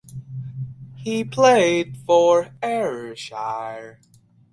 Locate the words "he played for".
0.95-2.55